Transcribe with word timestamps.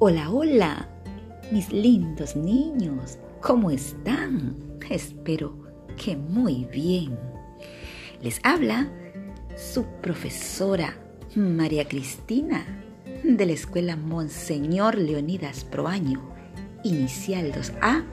Hola, 0.00 0.30
hola, 0.30 0.88
mis 1.50 1.72
lindos 1.72 2.36
niños, 2.36 3.18
¿cómo 3.40 3.72
están? 3.72 4.54
Espero 4.88 5.58
que 5.96 6.16
muy 6.16 6.66
bien. 6.66 7.18
Les 8.22 8.38
habla 8.44 8.88
su 9.56 9.84
profesora 10.00 10.96
María 11.34 11.88
Cristina 11.88 12.64
de 13.24 13.44
la 13.44 13.50
Escuela 13.50 13.96
Monseñor 13.96 14.96
Leonidas 14.96 15.64
Proaño, 15.64 16.22
Inicial 16.84 17.50
2A, 17.50 18.04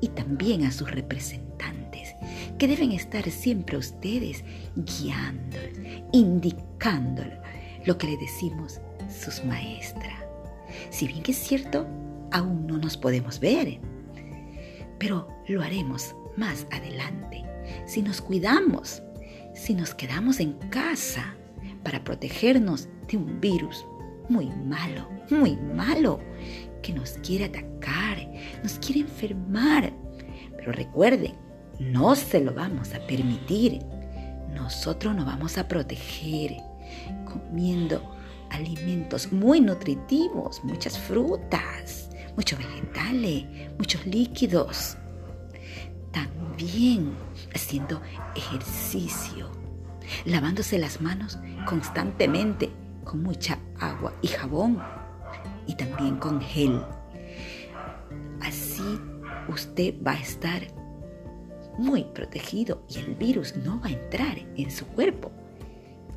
y 0.00 0.08
también 0.08 0.64
a 0.64 0.70
sus 0.70 0.90
representantes, 0.90 2.14
que 2.58 2.68
deben 2.68 2.92
estar 2.92 3.28
siempre 3.30 3.78
ustedes 3.78 4.44
guiando, 4.76 5.56
indicando 6.12 7.22
lo 7.86 7.96
que 7.96 8.08
le 8.08 8.16
decimos 8.18 8.80
sus 9.08 9.42
maestras. 9.44 10.24
Si 10.90 11.06
bien 11.06 11.22
es 11.26 11.36
cierto, 11.36 11.86
aún 12.30 12.66
no 12.66 12.76
nos 12.76 12.96
podemos 12.96 13.40
ver, 13.40 13.80
pero 14.98 15.28
lo 15.48 15.62
haremos 15.62 16.14
más 16.36 16.66
adelante 16.70 17.44
si 17.86 18.02
nos 18.02 18.20
cuidamos, 18.20 19.02
si 19.54 19.74
nos 19.74 19.94
quedamos 19.94 20.40
en 20.40 20.52
casa 20.68 21.34
para 21.82 22.04
protegernos 22.04 22.88
de 23.10 23.16
un 23.16 23.40
virus 23.40 23.86
muy 24.28 24.46
malo, 24.46 25.08
muy 25.30 25.56
malo, 25.56 26.20
que 26.82 26.92
nos 26.92 27.12
quiere 27.22 27.46
atacar, 27.46 28.18
nos 28.62 28.74
quiere 28.78 29.00
enfermar. 29.00 29.92
Pero 30.56 30.72
recuerden, 30.72 31.34
no 31.78 32.14
se 32.14 32.40
lo 32.40 32.52
vamos 32.52 32.94
a 32.94 33.06
permitir. 33.06 33.80
Nosotros 34.54 35.14
nos 35.14 35.26
vamos 35.26 35.58
a 35.58 35.66
proteger 35.66 36.56
comiendo 37.24 38.14
alimentos 38.50 39.32
muy 39.32 39.60
nutritivos, 39.60 40.62
muchas 40.64 40.98
frutas, 40.98 42.10
muchos 42.36 42.58
vegetales, 42.58 43.44
muchos 43.78 44.06
líquidos. 44.06 44.96
También 46.12 47.12
haciendo 47.54 48.00
ejercicio, 48.36 49.50
lavándose 50.24 50.78
las 50.78 51.00
manos 51.00 51.38
constantemente 51.66 52.70
con 53.04 53.22
mucha 53.22 53.58
agua 53.78 54.12
y 54.22 54.28
jabón 54.28 54.82
y 55.66 55.74
también 55.74 56.16
con 56.16 56.40
gel. 56.40 56.80
Así 58.40 58.98
usted 59.48 59.94
va 60.04 60.12
a 60.12 60.20
estar 60.20 60.62
muy 61.78 62.04
protegido 62.04 62.84
y 62.88 62.98
el 62.98 63.14
virus 63.14 63.56
no 63.56 63.80
va 63.80 63.88
a 63.88 63.92
entrar 63.92 64.38
en 64.56 64.70
su 64.70 64.86
cuerpo. 64.86 65.30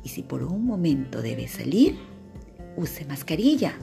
Y 0.02 0.08
si 0.08 0.22
por 0.22 0.42
un 0.42 0.64
momento 0.64 1.20
debe 1.22 1.48
salir, 1.48 1.98
use 2.76 3.04
mascarilla, 3.04 3.74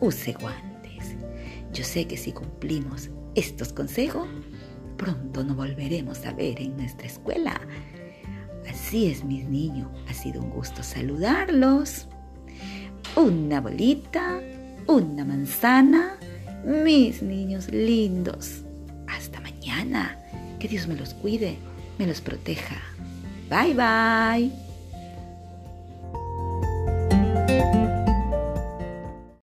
use 0.00 0.32
guantes. 0.34 1.16
Yo 1.72 1.84
sé 1.84 2.06
que 2.06 2.16
si 2.16 2.32
cumplimos 2.32 3.10
estos 3.34 3.72
consejos, 3.72 4.28
pronto 4.96 5.44
nos 5.44 5.56
volveremos 5.56 6.24
a 6.26 6.32
ver 6.32 6.60
en 6.60 6.76
nuestra 6.76 7.06
escuela 7.06 7.60
Así 8.92 9.06
es, 9.06 9.24
mis 9.24 9.48
niños. 9.48 9.88
Ha 10.06 10.12
sido 10.12 10.42
un 10.42 10.50
gusto 10.50 10.82
saludarlos. 10.82 12.08
Una 13.16 13.58
bolita, 13.62 14.38
una 14.86 15.24
manzana, 15.24 16.18
mis 16.62 17.22
niños 17.22 17.72
lindos. 17.72 18.64
Hasta 19.08 19.40
mañana. 19.40 20.18
Que 20.60 20.68
Dios 20.68 20.88
me 20.88 20.96
los 20.96 21.14
cuide, 21.14 21.56
me 21.98 22.06
los 22.06 22.20
proteja. 22.20 22.82
Bye 23.48 23.72
bye. 23.72 24.71